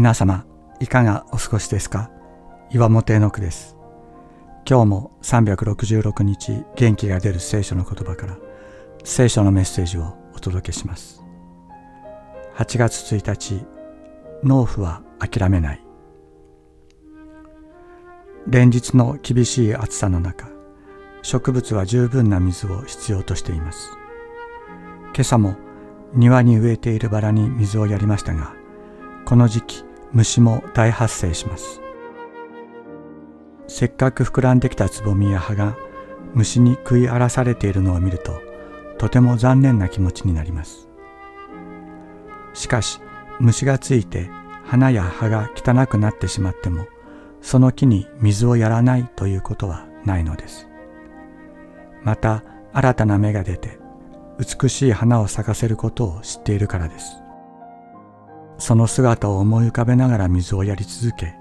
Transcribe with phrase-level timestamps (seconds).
[0.00, 0.46] 皆様
[0.80, 2.10] いかがお過ごしですか？
[2.70, 3.76] 岩本絵の句です。
[4.66, 8.38] 今日も366日元気が出る聖書の言葉から
[9.04, 11.22] 聖書のメッセージをお届けします。
[12.56, 13.66] 8月1日
[14.42, 15.84] 農夫は諦めない。
[18.46, 20.48] 連日の厳しい暑さの中
[21.20, 23.90] 植物は十分な水を必要としています。
[25.12, 25.56] 今朝も
[26.14, 28.54] 庭に植えているバラに水をやりましたが
[29.26, 31.80] この時期虫も大発生します。
[33.68, 35.76] せっかく膨らんできたつぼみや葉が
[36.34, 38.40] 虫に食い荒らされているのを見ると
[38.98, 40.88] とても残念な気持ちになります。
[42.52, 43.00] しかし
[43.38, 44.28] 虫がついて
[44.64, 46.86] 花や葉が汚くなってしまっても
[47.40, 50.68] その木に水をやらないということはないのです。
[52.02, 53.78] また新たな芽が出て
[54.38, 57.19] 美しい花を咲かせることを知っているからです。
[58.60, 61.34] その姿を思い浮かべながら水をやり続け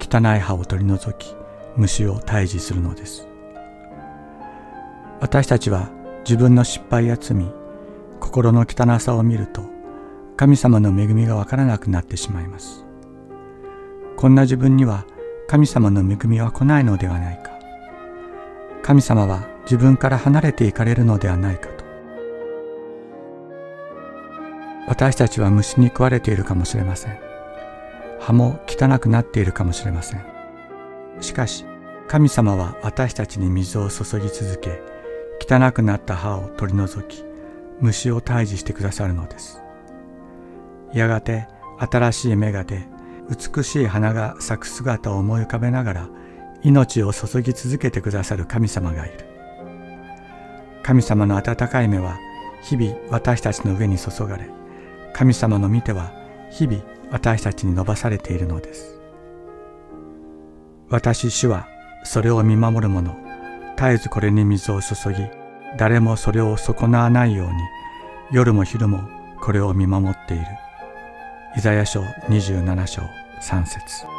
[0.00, 1.36] 汚い葉を取り除き
[1.76, 3.28] 虫を退治するのです。
[5.20, 5.90] 私たちは
[6.24, 7.36] 自分の失敗や罪
[8.18, 9.62] 心の汚さを見ると
[10.36, 12.86] 神様の恵みがわからなくなってしまいます。
[14.16, 15.04] こんな自分には
[15.48, 17.50] 神様の恵みは来ないのではないか。
[18.82, 21.75] 神様は自分から離れていかれるのではないか
[24.88, 27.18] 私たちは虫に食われているかもしれません。
[28.20, 30.24] 葉も汚くなっているかもしれません。
[31.20, 31.64] しかし
[32.06, 34.80] 神様は私たちに水を注ぎ続け
[35.40, 37.24] 汚くなった葉を取り除き
[37.80, 39.60] 虫を退治してくださるのです。
[40.92, 41.48] やがて
[41.78, 42.86] 新しい芽が出
[43.28, 46.08] 美しい花が咲く姿を思い浮かべながら
[46.62, 49.26] 命を注ぎ続けてくださる神様がいる。
[50.82, 52.18] 神様の温かい目は
[52.62, 54.48] 日々私たちの上に注がれ
[55.16, 56.12] 神様の見ては
[56.50, 59.00] 日々私たちに伸ばされているのです。
[60.90, 61.66] 私主は
[62.04, 63.16] それを見守る者、
[63.78, 65.26] 絶えずこれに水を注ぎ、
[65.78, 67.52] 誰もそれを損なわないように、
[68.30, 69.08] 夜も昼も
[69.40, 70.44] これを見守っている。
[71.56, 73.00] イザヤ書27章
[73.40, 74.15] 3節